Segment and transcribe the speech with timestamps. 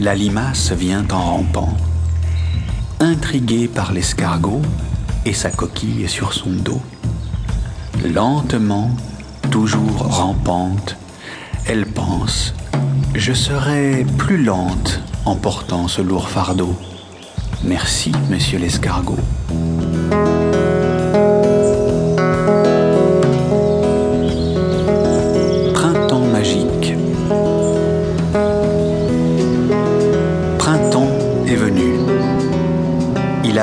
[0.00, 1.74] La limace vient en rampant,
[3.00, 4.60] intriguée par l'escargot
[5.24, 6.82] et sa coquille sur son dos.
[8.04, 8.90] Lentement,
[9.50, 10.96] toujours rampante,
[11.66, 12.54] elle pense
[13.14, 16.76] Je serai plus lente en portant ce lourd fardeau.
[17.64, 19.18] Merci, monsieur l'escargot.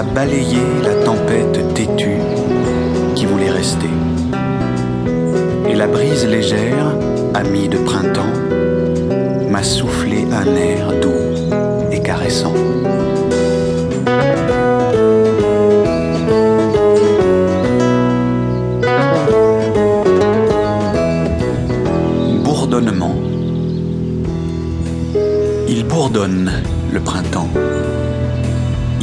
[0.03, 2.22] Balayer la tempête têtue
[3.14, 3.89] qui voulait rester.
[5.70, 6.95] Et la brise légère,
[7.34, 8.34] amie de printemps,
[9.50, 12.53] m'a soufflé un air doux et caressant.
[22.45, 23.16] Bourdonnement.
[25.67, 26.50] Il bourdonne
[26.94, 27.50] le printemps.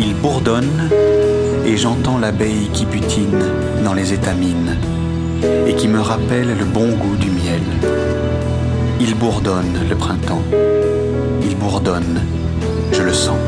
[0.01, 0.89] Il bourdonne
[1.67, 3.43] et j'entends l'abeille qui butine
[3.85, 4.77] dans les étamines
[5.67, 7.61] et qui me rappelle le bon goût du miel.
[9.01, 10.43] Il bourdonne le printemps,
[11.43, 12.21] il bourdonne,
[12.93, 13.39] je le sens.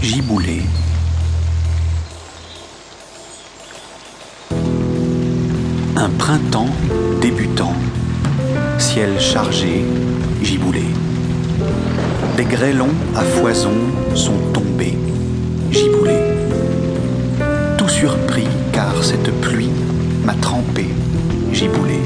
[0.00, 0.62] Giboulé.
[5.96, 6.68] Un printemps
[7.20, 7.74] débutant,
[8.78, 9.84] ciel chargé,
[10.46, 10.84] giboulé.
[12.36, 13.74] Des grêlons à foison
[14.14, 14.96] sont tombés,
[15.72, 16.22] giboulés.
[17.76, 19.72] Tout surpris car cette pluie
[20.24, 20.86] m'a trempé,
[21.52, 21.98] giboulé.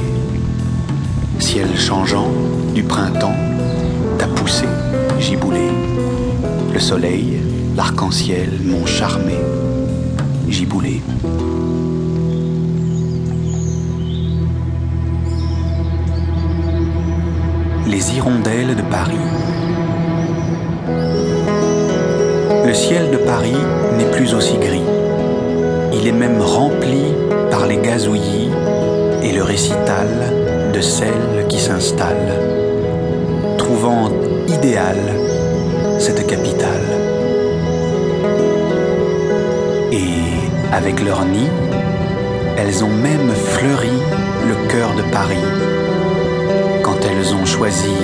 [1.39, 2.31] Ciel changeant
[2.75, 3.37] du printemps
[4.19, 4.65] t'a poussé,
[5.19, 5.69] giboulé.
[6.73, 7.41] Le soleil,
[7.77, 9.37] l'arc-en-ciel m'ont charmé,
[10.49, 11.03] giboulé.
[18.21, 19.17] De Paris.
[22.67, 23.57] Le ciel de Paris
[23.97, 24.85] n'est plus aussi gris.
[25.95, 27.03] Il est même rempli
[27.51, 28.51] par les gazouillis
[29.23, 30.07] et le récital
[30.73, 32.37] de celles qui s'installent,
[33.57, 34.11] trouvant
[34.49, 35.15] idéale
[35.99, 36.89] cette capitale.
[39.93, 41.49] Et avec leur nid,
[42.59, 43.99] elles ont même fleuri
[44.47, 45.90] le cœur de Paris
[47.05, 47.95] elles ont choisi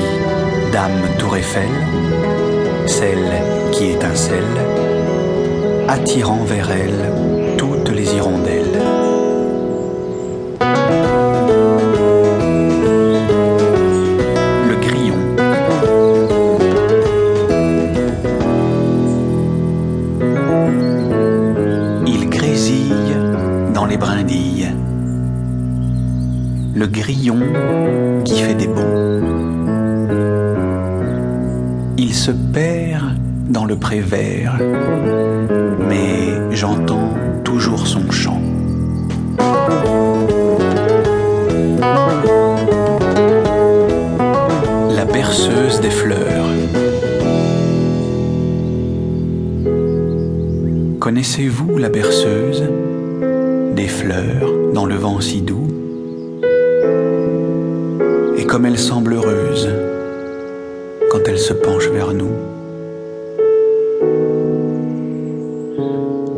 [0.73, 1.69] Dame Tour Eiffel,
[2.87, 3.43] celle
[3.73, 4.45] qui étincelle,
[5.89, 8.81] attirant vers elle toutes les hirondelles.
[14.69, 15.15] Le grillon.
[22.07, 23.17] Il grésille
[23.75, 24.69] dans les brindilles.
[26.76, 27.38] Le grillon
[28.26, 29.22] qui fait des bons.
[31.97, 33.16] Il se perd
[33.48, 34.59] dans le pré vert,
[35.88, 38.42] mais j'entends toujours son chant.
[44.94, 46.44] La berceuse des fleurs.
[51.00, 52.65] Connaissez-vous la berceuse
[53.74, 55.76] des fleurs dans le vent si doux?
[58.36, 59.68] Et comme elle semble heureuse
[61.10, 62.33] quand elle se penche vers nous.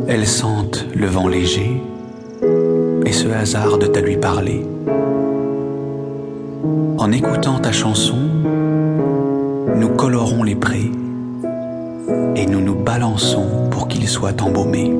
[0.07, 1.81] Elles sentent le vent léger
[3.05, 4.65] et se hasardent à lui parler.
[6.97, 8.17] En écoutant ta chanson,
[9.75, 10.91] nous colorons les prés
[12.35, 14.93] et nous nous balançons pour qu'ils soient embaumés.